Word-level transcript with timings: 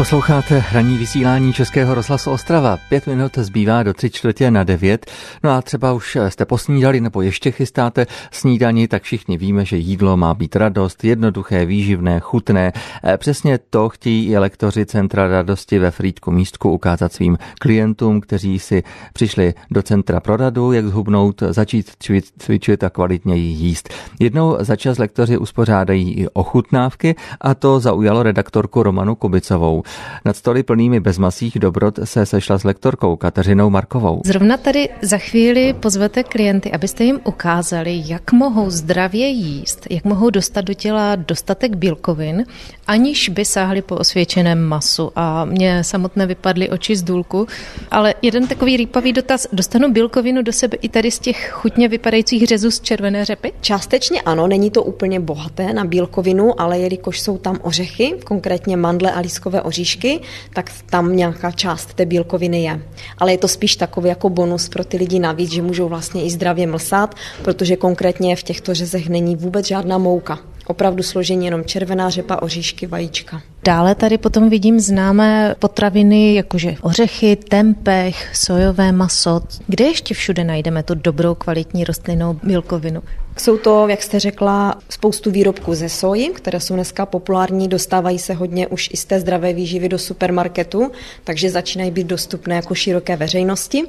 Posloucháte 0.00 0.58
hraní 0.58 0.98
vysílání 0.98 1.52
Českého 1.52 1.94
rozhlasu 1.94 2.30
Ostrava. 2.30 2.78
Pět 2.88 3.06
minut 3.06 3.38
zbývá 3.38 3.82
do 3.82 3.94
tři 3.94 4.10
čtvrtě 4.10 4.50
na 4.50 4.64
devět. 4.64 5.10
No 5.44 5.50
a 5.50 5.62
třeba 5.62 5.92
už 5.92 6.18
jste 6.28 6.44
posnídali 6.44 7.00
nebo 7.00 7.22
ještě 7.22 7.50
chystáte 7.50 8.06
snídani, 8.30 8.88
tak 8.88 9.02
všichni 9.02 9.36
víme, 9.36 9.64
že 9.64 9.76
jídlo 9.76 10.16
má 10.16 10.34
být 10.34 10.56
radost, 10.56 11.04
jednoduché, 11.04 11.66
výživné, 11.66 12.20
chutné. 12.20 12.72
E, 13.04 13.16
přesně 13.16 13.58
to 13.70 13.88
chtějí 13.88 14.26
i 14.26 14.38
lektoři 14.38 14.86
Centra 14.86 15.28
radosti 15.28 15.78
ve 15.78 15.90
Frýdku 15.90 16.30
místku 16.30 16.70
ukázat 16.70 17.12
svým 17.12 17.38
klientům, 17.58 18.20
kteří 18.20 18.58
si 18.58 18.82
přišli 19.12 19.54
do 19.70 19.82
Centra 19.82 20.20
pro 20.20 20.36
radu, 20.36 20.72
jak 20.72 20.86
zhubnout, 20.86 21.42
začít 21.48 21.90
cvičit 22.38 22.84
a 22.84 22.90
kvalitně 22.90 23.36
jíst. 23.36 23.88
Jednou 24.20 24.56
za 24.60 24.76
čas 24.76 24.98
lektoři 24.98 25.38
uspořádají 25.38 26.12
i 26.12 26.28
ochutnávky 26.28 27.14
a 27.40 27.54
to 27.54 27.80
zaujalo 27.80 28.22
redaktorku 28.22 28.82
Romanu 28.82 29.14
Kubicovou. 29.14 29.82
Nad 30.24 30.36
stoly 30.36 30.62
plnými 30.62 31.00
bezmasých 31.00 31.58
dobrot 31.58 31.98
se 32.04 32.26
sešla 32.26 32.58
s 32.58 32.64
lektorkou 32.64 33.16
Kateřinou 33.16 33.70
Markovou. 33.70 34.20
Zrovna 34.24 34.56
tady 34.56 34.88
za 35.02 35.18
chvíli 35.18 35.72
pozvete 35.72 36.22
klienty, 36.22 36.72
abyste 36.72 37.04
jim 37.04 37.20
ukázali, 37.24 38.02
jak 38.06 38.32
mohou 38.32 38.70
zdravě 38.70 39.28
jíst, 39.28 39.86
jak 39.90 40.04
mohou 40.04 40.30
dostat 40.30 40.60
do 40.60 40.74
těla 40.74 41.16
dostatek 41.16 41.76
bílkovin, 41.76 42.44
aniž 42.86 43.28
by 43.28 43.44
sáhli 43.44 43.82
po 43.82 43.96
osvědčeném 43.96 44.64
masu. 44.64 45.12
A 45.16 45.44
mě 45.44 45.84
samotné 45.84 46.26
vypadly 46.26 46.68
oči 46.68 46.96
z 46.96 47.02
důlku, 47.02 47.46
ale 47.90 48.14
jeden 48.22 48.46
takový 48.46 48.76
rýpavý 48.76 49.12
dotaz, 49.12 49.46
dostanu 49.52 49.92
bílkovinu 49.92 50.42
do 50.42 50.52
sebe 50.52 50.76
i 50.82 50.88
tady 50.88 51.10
z 51.10 51.18
těch 51.18 51.50
chutně 51.50 51.88
vypadajících 51.88 52.46
řezů 52.46 52.70
z 52.70 52.80
červené 52.80 53.24
řepy? 53.24 53.52
Částečně 53.60 54.22
ano, 54.22 54.46
není 54.46 54.70
to 54.70 54.82
úplně 54.82 55.20
bohaté 55.20 55.72
na 55.72 55.84
bílkovinu, 55.84 56.60
ale 56.60 56.78
jelikož 56.78 57.20
jsou 57.20 57.38
tam 57.38 57.58
ořechy, 57.62 58.14
konkrétně 58.24 58.76
mandle 58.76 59.12
a 59.12 59.20
lískové 59.20 59.62
oříšky, 59.62 59.79
oříšky, 59.80 60.20
tak 60.54 60.70
tam 60.90 61.16
nějaká 61.16 61.50
část 61.50 61.94
té 61.94 62.06
bílkoviny 62.06 62.62
je. 62.62 62.80
Ale 63.18 63.32
je 63.32 63.38
to 63.38 63.48
spíš 63.48 63.76
takový 63.76 64.08
jako 64.08 64.28
bonus 64.28 64.68
pro 64.68 64.84
ty 64.84 64.96
lidi 64.96 65.18
navíc, 65.18 65.50
že 65.50 65.62
můžou 65.62 65.88
vlastně 65.88 66.24
i 66.24 66.30
zdravě 66.30 66.66
mlsat, 66.66 67.14
protože 67.42 67.76
konkrétně 67.76 68.36
v 68.36 68.42
těchto 68.42 68.74
řezech 68.74 69.08
není 69.08 69.36
vůbec 69.36 69.66
žádná 69.66 69.98
mouka. 69.98 70.38
Opravdu 70.70 71.02
složení 71.02 71.44
jenom 71.44 71.64
červená 71.64 72.10
řepa, 72.10 72.36
oříšky, 72.42 72.86
vajíčka. 72.86 73.42
Dále 73.64 73.94
tady 73.94 74.18
potom 74.18 74.50
vidím 74.50 74.80
známé 74.80 75.54
potraviny, 75.58 76.34
jakože 76.34 76.74
ořechy, 76.80 77.36
tempeh, 77.36 78.36
sojové 78.36 78.92
maso. 78.92 79.40
Kde 79.66 79.84
ještě 79.84 80.14
všude 80.14 80.44
najdeme 80.44 80.82
tu 80.82 80.94
dobrou 80.94 81.34
kvalitní 81.34 81.84
rostlinnou 81.84 82.36
bílkovinu? 82.42 83.02
Jsou 83.38 83.56
to, 83.56 83.88
jak 83.88 84.02
jste 84.02 84.20
řekla, 84.20 84.74
spoustu 84.88 85.30
výrobků 85.30 85.74
ze 85.74 85.88
soji, 85.88 86.28
které 86.28 86.60
jsou 86.60 86.74
dneska 86.74 87.06
populární, 87.06 87.68
dostávají 87.68 88.18
se 88.18 88.34
hodně 88.34 88.68
už 88.68 88.90
i 88.92 88.96
z 88.96 89.04
té 89.04 89.20
zdravé 89.20 89.52
výživy 89.52 89.88
do 89.88 89.98
supermarketu, 89.98 90.90
takže 91.24 91.50
začínají 91.50 91.90
být 91.90 92.06
dostupné 92.06 92.56
jako 92.56 92.74
široké 92.74 93.16
veřejnosti. 93.16 93.82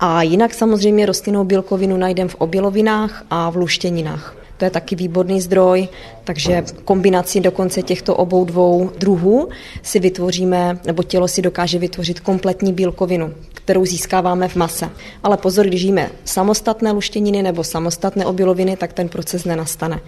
A 0.00 0.22
jinak 0.22 0.54
samozřejmě 0.54 1.06
rostlinnou 1.06 1.44
bílkovinu 1.44 1.96
najdeme 1.96 2.30
v 2.30 2.34
obilovinách 2.34 3.24
a 3.30 3.50
v 3.50 3.56
luštěninách. 3.56 4.35
To 4.56 4.64
je 4.64 4.70
taky 4.70 4.96
výborný 4.96 5.40
zdroj, 5.40 5.88
takže 6.24 6.64
kombinací 6.84 7.40
dokonce 7.40 7.82
těchto 7.82 8.16
obou 8.16 8.44
dvou 8.44 8.90
druhů 8.98 9.48
si 9.82 10.00
vytvoříme, 10.00 10.78
nebo 10.84 11.02
tělo 11.02 11.28
si 11.28 11.42
dokáže 11.42 11.78
vytvořit 11.78 12.20
kompletní 12.20 12.72
bílkovinu, 12.72 13.34
kterou 13.54 13.84
získáváme 13.84 14.48
v 14.48 14.56
mase. 14.56 14.90
Ale 15.22 15.36
pozor, 15.36 15.66
když 15.66 15.82
jíme 15.82 16.10
samostatné 16.24 16.92
luštěniny 16.92 17.42
nebo 17.42 17.64
samostatné 17.64 18.26
obiloviny, 18.26 18.76
tak 18.76 18.92
ten 18.92 19.08
proces 19.08 19.44
nenastane. 19.44 20.00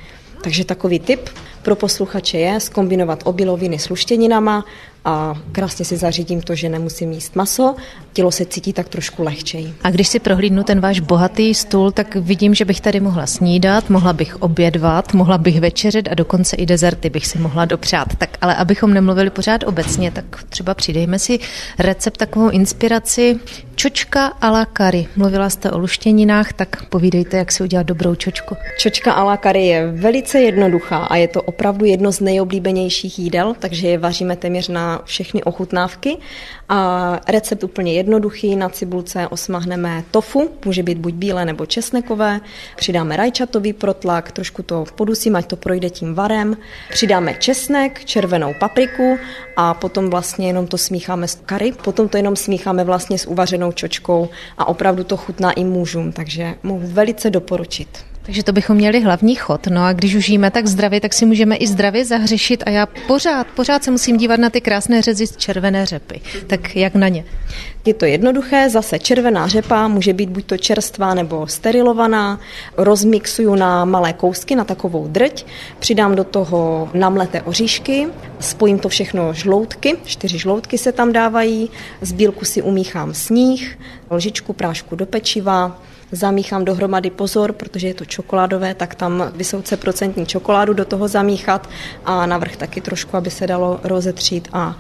Takže 0.42 0.64
takový 0.64 0.98
tip 0.98 1.28
pro 1.62 1.76
posluchače 1.76 2.38
je 2.38 2.60
skombinovat 2.60 3.22
obiloviny 3.24 3.78
s 3.78 3.88
luštěninama 3.88 4.64
a 5.08 5.34
krásně 5.52 5.84
si 5.84 5.96
zařídím 5.96 6.40
to, 6.40 6.54
že 6.54 6.68
nemusím 6.68 7.12
jíst 7.12 7.36
maso, 7.36 7.74
tělo 8.12 8.30
se 8.30 8.44
cítí 8.44 8.72
tak 8.72 8.88
trošku 8.88 9.22
lehčej. 9.22 9.72
A 9.82 9.90
když 9.90 10.08
si 10.08 10.18
prohlídnu 10.18 10.62
ten 10.62 10.80
váš 10.80 11.00
bohatý 11.00 11.54
stůl, 11.54 11.90
tak 11.90 12.14
vidím, 12.14 12.54
že 12.54 12.64
bych 12.64 12.80
tady 12.80 13.00
mohla 13.00 13.26
snídat, 13.26 13.91
mohla 13.91 14.12
bych 14.12 14.42
obědvat, 14.42 15.14
mohla 15.14 15.38
bych 15.38 15.60
večeřet 15.60 16.08
a 16.10 16.14
dokonce 16.14 16.56
i 16.56 16.66
dezerty 16.66 17.10
bych 17.10 17.26
si 17.26 17.38
mohla 17.38 17.64
dopřát. 17.64 18.16
Tak 18.18 18.38
ale 18.41 18.54
abychom 18.54 18.94
nemluvili 18.94 19.30
pořád 19.30 19.64
obecně, 19.64 20.10
tak 20.10 20.24
třeba 20.48 20.74
přidejme 20.74 21.18
si 21.18 21.38
recept, 21.78 22.16
takovou 22.16 22.50
inspiraci. 22.50 23.36
Čočka 23.74 24.26
a 24.26 24.50
la 24.50 24.64
kary. 24.64 25.06
Mluvila 25.16 25.50
jste 25.50 25.70
o 25.70 25.78
luštěninách, 25.78 26.52
tak 26.52 26.88
povídejte, 26.88 27.36
jak 27.36 27.52
si 27.52 27.62
udělat 27.62 27.86
dobrou 27.86 28.14
čočku. 28.14 28.56
Čočka 28.78 29.12
a 29.12 29.24
la 29.24 29.36
kary 29.36 29.66
je 29.66 29.92
velice 29.92 30.41
jednoduchá 30.41 30.97
a 30.97 31.16
je 31.16 31.28
to 31.28 31.42
opravdu 31.42 31.84
jedno 31.84 32.12
z 32.12 32.20
nejoblíbenějších 32.20 33.18
jídel, 33.18 33.54
takže 33.58 33.88
je 33.88 33.98
vaříme 33.98 34.36
téměř 34.36 34.68
na 34.68 34.97
všechny 35.04 35.42
ochutnávky. 35.42 36.16
A 36.69 37.20
recept 37.28 37.64
úplně 37.64 37.92
jednoduchý, 37.92 38.56
na 38.56 38.69
cibulce 38.69 39.28
osmahneme 39.28 40.04
tofu, 40.10 40.50
může 40.64 40.82
být 40.82 40.98
buď 40.98 41.14
bílé 41.14 41.44
nebo 41.44 41.66
česnekové, 41.66 42.41
přidáme 42.76 43.16
rajčatový 43.16 43.72
protlak, 43.72 44.32
trošku 44.32 44.62
to 44.62 44.84
podusím, 44.94 45.36
ať 45.36 45.47
to 45.47 45.56
projde 45.56 45.91
tím 45.91 46.14
varem, 46.14 46.56
přidáme 46.91 47.34
česnek, 47.34 48.04
červenou 48.04 48.54
papriku 48.60 49.19
a 49.56 49.75
potom 49.75 50.10
vlastně 50.10 50.47
jenom 50.47 50.66
to 50.66 50.78
smícháme 50.78 51.28
s 51.28 51.34
kary, 51.34 51.72
potom 51.72 52.09
to 52.09 52.16
jenom 52.16 52.36
smícháme 52.36 52.84
vlastně 52.84 53.19
s 53.19 53.26
uvařenou 53.26 53.72
čočkou 53.72 54.28
a 54.59 54.69
opravdu 54.69 55.04
to 55.04 55.16
chutná 55.16 55.53
i 55.53 55.65
mužům, 55.65 56.12
takže 56.12 56.54
mohu 56.62 56.86
velice 56.86 57.30
doporučit. 57.30 57.88
Takže 58.28 58.43
to 58.43 58.53
bychom 58.53 58.77
měli 58.77 59.00
hlavní 59.00 59.34
chod. 59.34 59.66
No 59.66 59.84
a 59.84 59.93
když 59.93 60.15
už 60.15 60.25
žijeme 60.25 60.50
tak 60.50 60.66
zdravě, 60.66 61.00
tak 61.00 61.15
si 61.15 61.27
můžeme 61.27 61.56
i 61.56 61.66
zdravě 61.66 62.05
zahřešit 62.05 62.62
a 62.66 62.71
já 62.71 62.87
pořád, 62.87 63.47
pořád 63.47 63.84
se 63.84 63.91
musím 63.91 64.16
dívat 64.16 64.41
na 64.41 64.50
ty 64.50 64.61
krásné 64.61 65.03
řezy 65.03 65.27
z 65.27 65.37
červené 65.37 65.87
řepy. 65.87 66.21
Tak 66.47 66.77
jak 66.77 66.94
na 66.94 67.09
ně? 67.09 67.25
Je 67.84 67.94
to 67.94 68.05
jednoduché, 68.05 68.71
zase 68.71 68.99
červená 68.99 69.47
řepa 69.47 69.89
může 69.89 70.12
být 70.12 70.31
buď 70.31 70.44
to 70.44 70.56
čerstvá 70.56 71.15
nebo 71.15 71.47
sterilovaná. 71.47 72.41
Rozmixuju 72.77 73.55
na 73.55 73.84
malé 73.84 74.12
kousky, 74.12 74.55
na 74.55 74.65
takovou 74.65 75.09
drť, 75.09 75.47
přidám 75.78 76.15
do 76.15 76.25
toho 76.25 76.91
namleté 76.95 77.43
oříšky, 77.43 78.06
spojím 78.41 78.78
to 78.78 78.89
všechno 78.89 79.34
žloutky, 79.34 79.97
čtyři 80.05 80.39
žloutky 80.39 80.78
se 80.78 80.93
tam 80.93 81.12
dávají, 81.12 81.71
z 82.00 82.12
bílku 82.12 82.45
si 82.45 82.62
umíchám 82.62 83.15
sníh, 83.15 83.78
lžičku 84.10 84.53
prášku 84.53 84.97
do 84.97 85.06
pečiva, 85.06 85.81
zamíchám 86.12 86.64
dohromady 86.64 87.10
pozor, 87.10 87.52
protože 87.52 87.88
je 87.88 87.94
to 87.94 88.04
čokoládové, 88.04 88.74
tak 88.74 88.94
tam 88.94 89.32
vysoce 89.34 89.76
procentní 89.76 90.26
čokoládu 90.26 90.72
do 90.72 90.84
toho 90.84 91.08
zamíchat 91.08 91.69
a 92.04 92.26
navrh 92.26 92.56
taky 92.56 92.80
trošku, 92.80 93.16
aby 93.16 93.30
se 93.30 93.46
dalo 93.46 93.80
rozetřít 93.82 94.48
a 94.52 94.76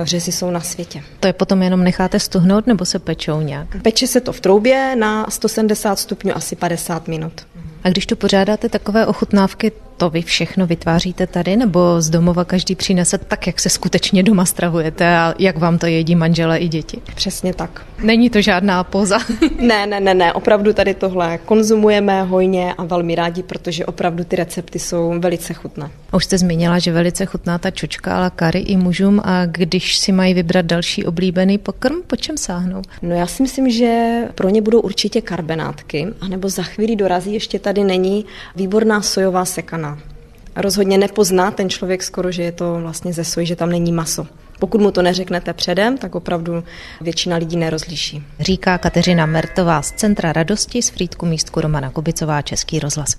e, 0.00 0.04
řezy 0.04 0.32
jsou 0.32 0.50
na 0.50 0.60
světě. 0.60 1.02
To 1.20 1.26
je 1.26 1.32
potom 1.32 1.62
jenom 1.62 1.84
necháte 1.84 2.20
stuhnout 2.20 2.66
nebo 2.66 2.84
se 2.84 2.98
pečou 2.98 3.40
nějak? 3.40 3.82
Peče 3.82 4.06
se 4.06 4.20
to 4.20 4.32
v 4.32 4.40
troubě 4.40 4.96
na 4.96 5.26
170 5.28 5.98
stupňů 5.98 6.36
asi 6.36 6.56
50 6.56 7.08
minut. 7.08 7.46
A 7.84 7.88
když 7.88 8.06
tu 8.06 8.16
pořádáte 8.16 8.68
takové 8.68 9.06
ochutnávky, 9.06 9.72
to 9.96 10.10
vy 10.10 10.22
všechno 10.22 10.66
vytváříte 10.66 11.26
tady, 11.26 11.56
nebo 11.56 11.80
z 12.00 12.10
domova 12.10 12.44
každý 12.44 12.74
přinese 12.74 13.18
tak, 13.18 13.46
jak 13.46 13.60
se 13.60 13.68
skutečně 13.68 14.22
doma 14.22 14.44
stravujete 14.44 15.16
a 15.16 15.34
jak 15.38 15.58
vám 15.58 15.78
to 15.78 15.86
jedí 15.86 16.14
manžele 16.14 16.58
i 16.58 16.68
děti? 16.68 17.00
Přesně 17.14 17.54
tak. 17.54 17.82
Není 18.02 18.30
to 18.30 18.40
žádná 18.40 18.84
poza. 18.84 19.18
ne, 19.60 19.86
ne, 19.86 20.00
ne, 20.00 20.14
ne, 20.14 20.32
opravdu 20.32 20.72
tady 20.72 20.94
tohle 20.94 21.38
konzumujeme 21.38 22.22
hojně 22.22 22.74
a 22.78 22.84
velmi 22.84 23.14
rádi, 23.14 23.42
protože 23.42 23.86
opravdu 23.86 24.24
ty 24.24 24.36
recepty 24.36 24.78
jsou 24.78 25.14
velice 25.18 25.54
chutné. 25.54 25.90
Už 26.12 26.24
jste 26.24 26.38
zmínila, 26.38 26.78
že 26.78 26.92
velice 26.92 27.26
chutná 27.26 27.58
ta 27.58 27.70
čočka 27.70 28.16
ale 28.16 28.30
kary 28.36 28.58
i 28.58 28.76
mužům 28.76 29.20
a 29.24 29.46
když 29.46 29.96
si 29.96 30.12
mají 30.12 30.34
vybrat 30.34 30.66
další 30.66 31.04
oblíbený 31.04 31.58
pokrm, 31.58 31.94
po 32.06 32.16
čem 32.16 32.36
sáhnou? 32.36 32.82
No 33.02 33.14
já 33.14 33.26
si 33.26 33.42
myslím, 33.42 33.70
že 33.70 34.22
pro 34.34 34.48
ně 34.48 34.62
budou 34.62 34.80
určitě 34.80 35.20
karbenátky, 35.20 36.06
anebo 36.20 36.48
za 36.48 36.62
chvíli 36.62 36.96
dorazí, 36.96 37.34
ještě 37.34 37.58
tady 37.58 37.84
není 37.84 38.24
výborná 38.56 39.02
sojová 39.02 39.44
sekana 39.44 39.85
rozhodně 40.56 40.98
nepozná 40.98 41.50
ten 41.50 41.70
člověk 41.70 42.02
skoro, 42.02 42.32
že 42.32 42.42
je 42.42 42.52
to 42.52 42.78
vlastně 42.80 43.12
ze 43.12 43.24
soji, 43.24 43.46
že 43.46 43.56
tam 43.56 43.70
není 43.70 43.92
maso. 43.92 44.26
Pokud 44.58 44.80
mu 44.80 44.90
to 44.90 45.02
neřeknete 45.02 45.52
předem, 45.52 45.98
tak 45.98 46.14
opravdu 46.14 46.64
většina 47.00 47.36
lidí 47.36 47.56
nerozliší. 47.56 48.22
Říká 48.40 48.78
Kateřina 48.78 49.26
Mertová 49.26 49.82
z 49.82 49.92
Centra 49.92 50.32
radosti 50.32 50.82
z 50.82 50.90
Frýdku 50.90 51.26
místku 51.26 51.60
Romana 51.60 51.90
Kubicová, 51.90 52.42
Český 52.42 52.78
rozhlas. 52.78 53.14